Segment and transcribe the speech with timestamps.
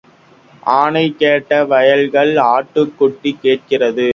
[0.73, 4.09] ஆனை கேட்ட வாயால் ஆட்டுக்குட்டி கேட்கிறதா?